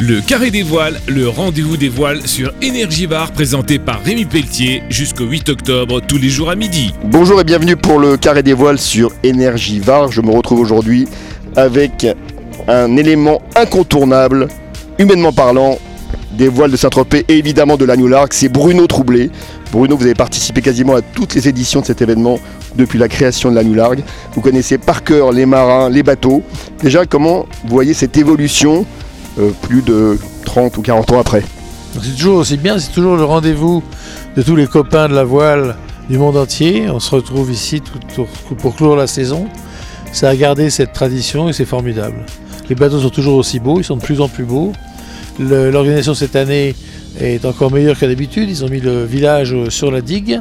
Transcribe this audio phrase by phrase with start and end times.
[0.00, 5.24] Le Carré des Voiles, le rendez-vous des voiles sur Énergie présenté par Rémi Pelletier jusqu'au
[5.24, 6.94] 8 octobre tous les jours à midi.
[7.04, 10.12] Bonjour et bienvenue pour le Carré des Voiles sur Énergie Var.
[10.12, 11.08] Je me retrouve aujourd'hui
[11.56, 12.06] avec
[12.68, 14.46] un élément incontournable,
[15.00, 15.78] humainement parlant,
[16.32, 19.30] des voiles de Saint-Tropez et évidemment de la New Lark, c'est Bruno Troublé.
[19.72, 22.38] Bruno, vous avez participé quasiment à toutes les éditions de cet événement
[22.76, 24.04] depuis la création de la New Largue.
[24.34, 26.44] Vous connaissez par cœur les marins, les bateaux.
[26.82, 28.86] Déjà, comment vous voyez cette évolution
[29.62, 31.42] plus de 30 ou 40 ans après
[31.92, 33.82] C'est toujours aussi bien, c'est toujours le rendez-vous
[34.36, 35.76] de tous les copains de la voile
[36.08, 36.88] du monde entier.
[36.90, 37.82] On se retrouve ici
[38.58, 39.48] pour clore la saison.
[40.12, 42.24] Ça a gardé cette tradition et c'est formidable.
[42.68, 44.72] Les bateaux sont toujours aussi beaux, ils sont de plus en plus beaux.
[45.38, 46.74] L'organisation cette année
[47.20, 48.48] est encore meilleure que d'habitude.
[48.48, 50.40] Ils ont mis le village euh, sur la digue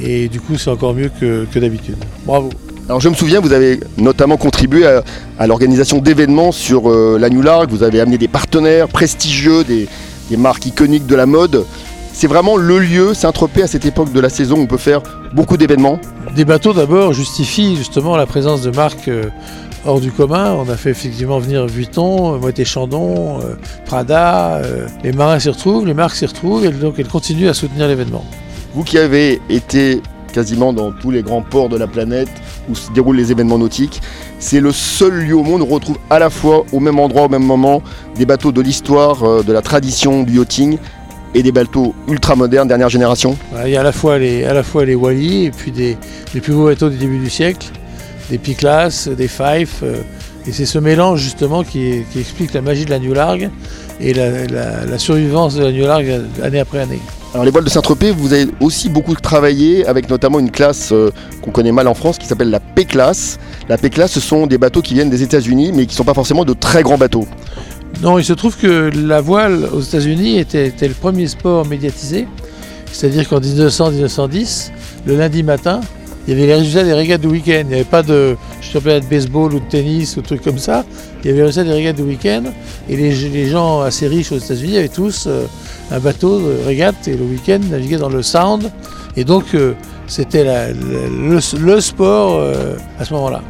[0.00, 1.96] et du coup c'est encore mieux que d'habitude.
[2.24, 2.50] Bravo.
[2.90, 5.04] Alors je me souviens, vous avez notamment contribué à,
[5.38, 7.70] à l'organisation d'événements sur euh, la New Largue.
[7.70, 9.86] Vous avez amené des partenaires prestigieux, des,
[10.28, 11.64] des marques iconiques de la mode.
[12.12, 15.02] C'est vraiment le lieu, Saint-Tropez, à cette époque de la saison où on peut faire
[15.32, 16.00] beaucoup d'événements.
[16.34, 19.26] Des bateaux d'abord justifient justement la présence de marques euh,
[19.86, 20.56] hors du commun.
[20.58, 23.54] On a fait effectivement venir Vuitton, euh, Moët Chandon, euh,
[23.86, 24.62] Prada.
[25.04, 28.24] les marins s'y retrouvent, les marques s'y retrouvent et donc elles continuent à soutenir l'événement.
[28.74, 32.28] Vous qui avez été quasiment dans tous les grands ports de la planète
[32.68, 34.00] où se déroulent les événements nautiques,
[34.38, 37.24] c'est le seul lieu au monde où on retrouve à la fois au même endroit,
[37.24, 37.82] au même moment,
[38.16, 40.78] des bateaux de l'histoire, euh, de la tradition du yachting
[41.34, 43.36] et des bateaux ultra modernes, dernière génération.
[43.64, 44.52] Il y a à la fois les, à
[44.96, 45.96] Wally et puis des,
[46.34, 47.68] les plus beaux bateaux du début du siècle,
[48.30, 49.80] des Piclas, des Fife.
[49.82, 49.96] euh,
[50.46, 53.50] et c'est ce mélange justement qui, explique la magie de la New Largue
[54.00, 56.98] et la, la- la survivance de la New Largue année après année.
[57.32, 61.12] Alors les voiles de Saint-Tropez, vous avez aussi beaucoup travaillé avec notamment une classe euh,
[61.42, 63.38] qu'on connaît mal en France qui s'appelle la P-classe.
[63.68, 66.14] La P-classe, ce sont des bateaux qui viennent des États-Unis mais qui ne sont pas
[66.14, 67.28] forcément de très grands bateaux.
[68.02, 72.26] Non, il se trouve que la voile aux États-Unis était, le premier sport médiatisé.
[72.90, 74.72] C'est-à-dire qu'en 1900-1910,
[75.06, 75.82] le lundi matin,
[76.26, 77.60] il y avait les résultats des régates du week-end.
[77.62, 80.58] Il n'y avait pas de championnat de baseball ou de tennis ou de trucs comme
[80.58, 80.84] ça.
[81.22, 82.42] Il y avait les résultats des régates du week-end.
[82.88, 85.44] Et les, les gens assez riches aux États-Unis avaient tous euh,
[85.90, 88.70] un bateau de régate et le week-end naviguaient dans le Sound.
[89.16, 89.74] Et donc, euh,
[90.06, 93.42] c'était le, le sport euh, à ce moment-là.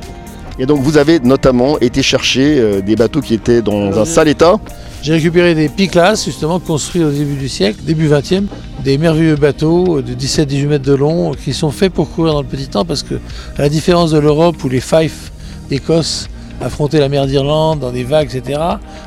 [0.61, 4.05] Et donc vous avez notamment été chercher euh, des bateaux qui étaient dans Alors, un
[4.05, 4.61] sale état.
[5.03, 8.45] J'ai récupéré des Piclas, justement, construits au début du siècle, début 20e,
[8.85, 12.47] des merveilleux bateaux de 17-18 mètres de long qui sont faits pour courir dans le
[12.47, 13.15] petit temps parce que,
[13.57, 15.33] à la différence de l'Europe où les Fife
[15.71, 16.29] d'Écosse
[16.61, 18.61] affrontaient la mer d'Irlande dans des vagues, etc.,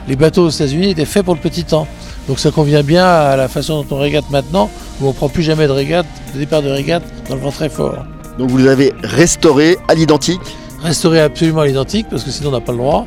[0.07, 1.87] les bateaux aux États-Unis étaient faits pour le petit temps.
[2.27, 4.69] Donc ça convient bien à la façon dont on régate maintenant,
[5.01, 7.51] où on ne prend plus jamais de régate, de départ de régate dans le vent
[7.51, 8.05] très fort.
[8.37, 10.41] Donc vous les avez restaurés à l'identique.
[10.81, 13.05] restaurer absolument à l'identique parce que sinon on n'a pas le droit.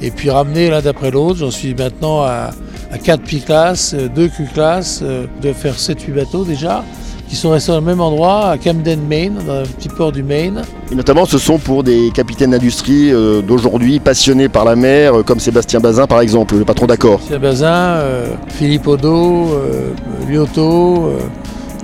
[0.00, 1.38] Et puis ramener l'un d'après l'autre.
[1.38, 2.50] J'en suis maintenant à
[2.98, 6.84] 4 P-Class, 2 Q-Class, euh, de faire 7-8 bateaux déjà,
[7.28, 10.62] qui sont restés au même endroit, à Camden, Maine, dans un petit port du Maine.
[10.92, 15.22] Et notamment ce sont pour des capitaines d'industrie euh, d'aujourd'hui passionnés par la mer, euh,
[15.22, 17.18] comme Sébastien Bazin par exemple, le patron d'accord.
[17.20, 19.90] Pierre Bazin, euh, Philippe Odo, euh,
[20.28, 21.06] Lyoto.
[21.06, 21.18] euh.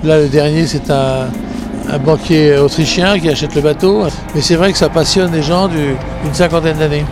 [0.07, 1.27] là, le dernier, c'est un,
[1.89, 4.03] un banquier autrichien qui achète le bateau.
[4.35, 7.05] Mais c'est vrai que ça passionne les gens du- d'une cinquantaine d'années.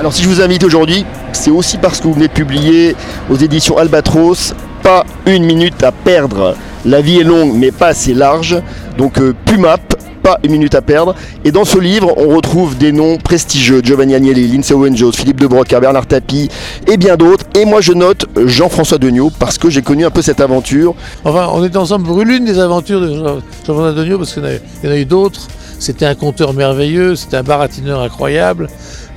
[0.00, 1.04] Alors si je vous invite aujourd'hui,
[1.36, 2.94] c'est aussi parce que vous venez publier
[3.30, 6.54] aux éditions Albatros, pas une minute à perdre.
[6.84, 8.56] La vie est longue mais pas assez large.
[8.98, 9.80] Donc euh, Pumap,
[10.22, 11.14] pas une minute à perdre.
[11.44, 13.80] Et dans ce livre, on retrouve des noms prestigieux.
[13.82, 16.48] Giovanni Agnelli, Lindsay Owen-Jones, Philippe de Broca, Bernard Tapie
[16.86, 17.44] et bien d'autres.
[17.54, 20.94] Et moi je note Jean-François Degnaud parce que j'ai connu un peu cette aventure.
[21.24, 24.42] Enfin, on était ensemble pour l'une des aventures de Jean- Jean-François Degnaud, parce qu'il
[24.84, 25.40] y en a eu d'autres.
[25.78, 28.68] C'était un conteur merveilleux, c'était un baratineur incroyable,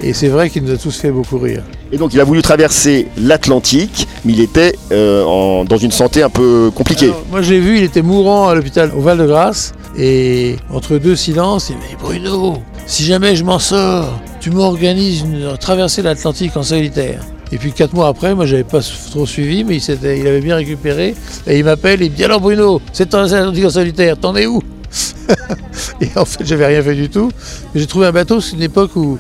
[0.02, 1.64] et c'est vrai qu'il nous a tous fait beaucoup rire.
[1.92, 6.30] Et donc il a voulu traverser l'Atlantique, mais il était euh, dans une santé un
[6.30, 7.08] peu compliquée.
[7.08, 11.16] Alors, moi, je l'ai vu, il était mourant à l'hôpital au Val-de-Grâce, et entre deux
[11.16, 16.56] silences, il dit Bruno, si jamais je m'en sors, tu m'organises une traversée de l'Atlantique
[16.58, 17.22] en solitaire.
[17.52, 20.58] Et puis quatre mois après, moi j'avais pas trop suivi, mais il, il avait bien
[20.58, 21.16] récupéré.
[21.48, 24.62] Et il m'appelle, il me dit alors Bruno, de l'Atlantique en solitaire, t'en es où?
[26.02, 27.32] Et en fait, j'avais rien fait du tout.
[27.74, 29.20] Mais j'ai trouvé un bateau, c'est une époque où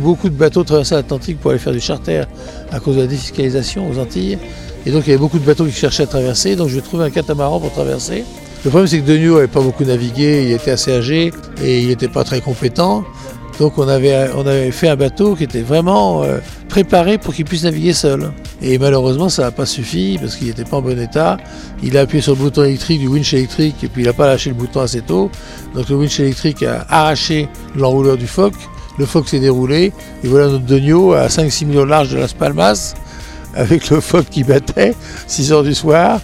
[0.00, 2.22] beaucoup de bateaux traversaient l'Atlantique pour aller faire du charter
[2.72, 4.38] à cause de la défiscalisation aux Antilles.
[4.86, 6.56] Et donc il y avait beaucoup de bateaux qui cherchaient à traverser.
[6.56, 8.24] Donc je vais trouver un catamaran pour traverser.
[8.64, 11.32] Le problème c'est que Degnaud n'avait pas beaucoup navigué, il était assez âgé
[11.62, 13.04] et il n'était pas très compétent.
[13.58, 16.38] Donc on avait, fait un bateau qui était vraiment euh,
[16.68, 18.30] préparé pour qu'il puisse naviguer seul.
[18.62, 21.38] Et malheureusement ça n'a pas suffi parce qu'il n'était pas en bon état.
[21.82, 24.26] Il a appuyé sur le bouton électrique du winch électrique et puis il n'a pas
[24.26, 25.30] lâché le bouton assez tôt.
[25.74, 28.54] Donc le winch électrique a arraché l'enrouleur du phoque.
[28.96, 32.94] Le phoque s'est déroulé et voilà notre Degnaud à 5-6 millions large de Las Palmas
[33.54, 34.94] avec le phoque qui battait,
[35.26, 36.20] 6 heures du soir,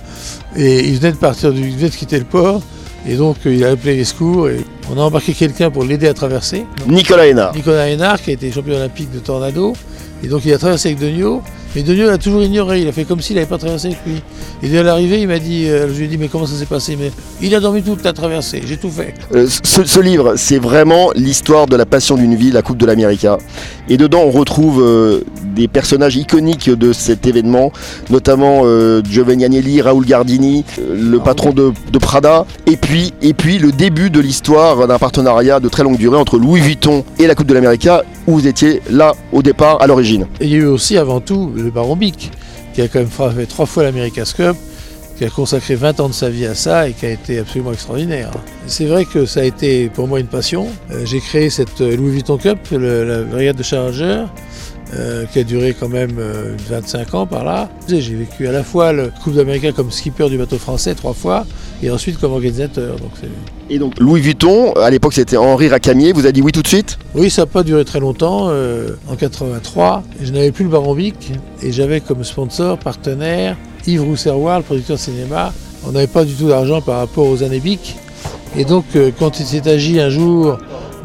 [0.57, 2.63] et il venait de partir, du, il venait de quitter le port,
[3.06, 4.59] et donc euh, il a appelé les secours, et
[4.91, 6.65] on a embarqué quelqu'un pour l'aider à traverser.
[6.89, 7.55] Nicolas Hénard.
[7.55, 9.75] Nicolas Hénard, qui a été champion olympique de tornado,
[10.23, 11.43] et donc il a traversé avec Degnaud,
[11.75, 14.23] mais Degnaud l'a toujours ignoré, il a fait comme s'il n'avait pas traversé avec lui.
[14.62, 16.67] Et dès l'arrivée, il m'a dit, euh, je lui ai dit, mais comment ça s'est
[16.67, 16.97] passé?
[16.99, 17.11] Mais
[17.43, 19.12] il a dormi toute la traversée, j'ai tout fait.
[19.35, 22.87] Euh, ce, ce livre, c'est vraiment l'histoire de la passion d'une vie, la Coupe de
[22.87, 23.39] l'América.
[23.89, 25.25] Et dedans, on retrouve euh,
[25.55, 27.73] des personnages iconiques de cet événement,
[28.11, 33.33] notamment euh, Giovanni Agnelli, Raoul Gardini, euh, le patron de, de Prada, et puis, et
[33.35, 37.27] puis le début de l'histoire d'un partenariat de très longue durée entre Louis Vuitton et
[37.27, 40.27] la Coupe de l'América, où vous étiez là au départ, à l'origine.
[40.41, 42.31] Et il y a eu aussi, avant tout, le baron Bic,
[42.75, 44.57] qui a quand même fait trois fois l'America's Cup,
[45.17, 47.73] qui a consacré 20 ans de sa vie à ça et qui a été absolument
[47.73, 48.33] extraordinaire.
[48.67, 50.67] C'est vrai que ça a été pour moi une passion.
[50.91, 54.25] Euh, J'ai créé cette Louis Vuitton Cup, le- la brigade de Challenger,
[54.96, 57.69] euh, qui a duré quand même euh, 25 ans par là.
[57.88, 61.46] J'ai vécu à la fois le Coupe d'Amérique comme skipper du bateau français trois fois
[61.82, 62.96] et ensuite comme organisateur.
[62.96, 63.11] Donc
[63.70, 66.69] Et donc Louis Vuitton, à l'époque c'était Henri Racamier, vous a dit oui tout de
[66.69, 66.99] suite?
[67.14, 68.49] Oui, ça n'a pas duré très longtemps.
[68.50, 71.32] euh, en 83, je n'avais plus le Baron Bic
[71.62, 73.56] et j'avais comme sponsor, partenaire,
[73.87, 75.52] Yves Rousserroir, le producteur de cinéma.
[75.87, 77.97] On n'avait pas du tout d'argent par rapport aux années Bic.
[78.56, 80.58] Et donc, euh, quand il s'est agi un jour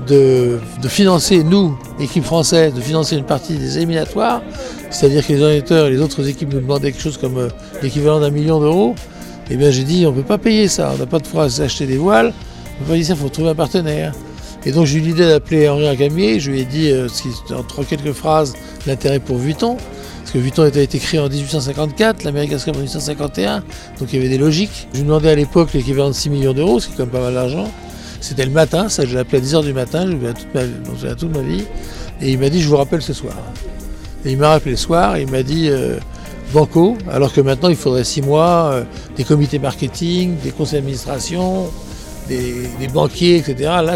[0.07, 4.42] de, de financer, nous, équipe française, de financer une partie des éliminatoires,
[4.90, 7.50] c'est-à-dire que les organisateurs et les autres équipes nous demandaient quelque chose comme euh,
[7.81, 8.96] l'équivalent d'un million d'euros,
[9.50, 11.46] eh bien j'ai dit, on ne peut pas payer ça, on n'a pas de fois
[11.46, 12.34] acheter des voiles,
[12.80, 14.13] on peut pas dire ça, il faut trouver un partenaire.
[14.66, 17.07] Et donc j'ai eu l'idée d'appeler Henri Racamier, je lui ai dit, euh,
[17.51, 18.56] en trois quelques phrases,
[18.88, 19.78] l'intérêt pour Vuitton,
[20.30, 23.63] parce que Vuitton était été créé en 1854, l'America's Cup en 1851,
[24.00, 24.88] donc il y avait des logiques.
[24.94, 27.12] Je lui demandais à l'époque l'équivalent de 6 millions d'euros, ce qui est quand même
[27.12, 27.72] pas mal d'argent.
[28.21, 30.54] C'était le matin, ça je l'ai appelé à 10h du matin, je l'ai à toute
[30.54, 31.63] ma, toute ma vie,
[32.21, 33.36] et il m'a dit je vous rappelle ce soir.
[34.25, 35.98] Et il m'a rappelé le soir, il m'a dit euh,
[36.54, 38.83] Banco, alors que maintenant il faudrait 6 mois, euh,
[39.16, 41.69] des comités marketing, des conseils d'administration,
[42.27, 43.56] des, banquiers, etc.
[43.83, 43.95] Là,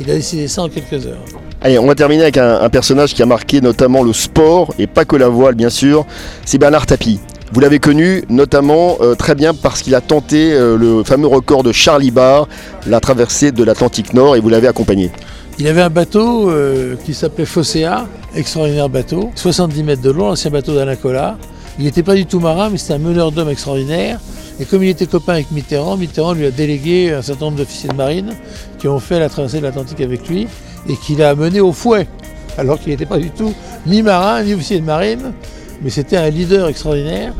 [0.00, 1.24] il a décidé ça en quelques heures.
[1.60, 4.86] Allez, on va terminer avec un, un personnage qui a marqué notamment le sport, et
[4.86, 6.04] pas que la voile bien sûr,
[6.44, 7.20] c'est Bernard Tapie.
[7.52, 11.62] Vous l'avez connu notamment euh, très bien parce qu'il a tenté euh, le fameux record
[11.62, 12.48] de Charlie Barr,
[12.86, 15.10] la traversée de l'Atlantique Nord, et vous l'avez accompagné.
[15.58, 20.50] Il avait un bateau euh, qui s'appelait Fossea, extraordinaire bateau, 70 mètres de long, l'ancien
[20.50, 21.36] bateau d'Alain Collat.
[21.78, 24.18] Il n'était pas du tout marin, mais c'était un meneur d'hommes extraordinaire.
[24.58, 27.90] Et comme il était copain avec Mitterrand, Mitterrand lui a délégué un certain nombre d'officiers
[27.90, 28.32] de marine
[28.78, 30.48] qui ont fait la traversée de l'Atlantique avec lui
[30.88, 32.08] et qu'il a mené au fouet,
[32.56, 33.52] alors qu'il n'était pas du tout
[33.86, 35.32] ni marin ni officier de marine,
[35.82, 37.32] mais c'était un leader extraordinaire.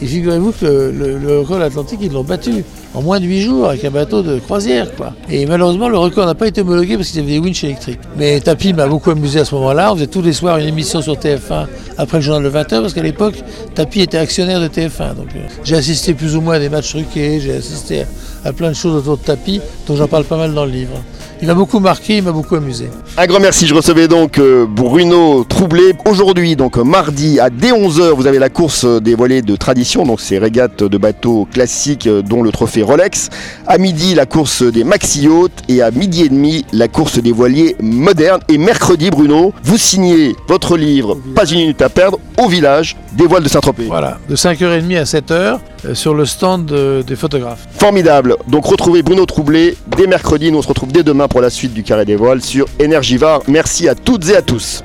[0.00, 2.64] Et figurez-vous que le, record de l'Atlantique, ils l'ont battu
[2.94, 4.94] en moins de 8 jours avec un bateau de croisière.
[4.94, 5.12] Quoi.
[5.28, 7.98] Et malheureusement, le record n'a pas été homologué parce qu'ils avaient des winches électriques.
[8.16, 9.92] Mais Tapi m'a beaucoup amusé à ce moment-là.
[9.92, 11.66] On faisait tous les soirs une émission sur TF1
[11.96, 13.34] après le journal de 20h parce qu'à l'époque,
[13.74, 15.16] Tapi était actionnaire de TF1.
[15.16, 18.52] Donc euh, j'ai assisté plus ou moins à des matchs truqués, j'ai assisté à, à
[18.52, 21.02] plein de choses autour de Tapi, dont j'en parle pas mal dans le livre.
[21.40, 22.90] Il m'a beaucoup marqué, il m'a beaucoup amusé.
[23.16, 25.92] Un grand merci, je recevais donc euh, Bruno Troublé.
[26.04, 30.20] Aujourd'hui, donc mardi à dès 11h, vous avez la course des voilées de tradition, donc
[30.20, 33.30] ces régates de bateaux classiques euh, dont le trophée Rolex.
[33.68, 37.32] À midi, la course des maxi yachts et à midi et demi, la course des
[37.32, 38.40] voiliers modernes.
[38.48, 43.26] Et mercredi, Bruno, vous signez votre livre Pas une minute à perdre au village des
[43.26, 43.84] voiles de Saint-Tropez.
[43.86, 45.56] Voilà, de 5h30 à 7h euh,
[45.94, 47.66] sur le stand euh, des photographes.
[47.78, 48.36] Formidable.
[48.48, 50.50] Donc retrouvez Bruno Troublé dès mercredi.
[50.50, 53.42] Nous on se retrouve dès demain pour la suite du Carré des Voiles sur Énergivore.
[53.48, 54.82] Merci à toutes et à tous.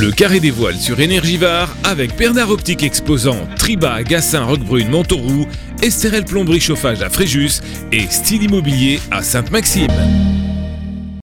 [0.00, 5.46] Le carré des voiles sur Énergivare avec Bernard Optique Exposant, Triba, Gassin, Roquebrune, Montauroux,
[5.82, 7.60] Esterel Plomberie Chauffage à Fréjus
[7.92, 10.41] et Style Immobilier à Sainte-Maxime.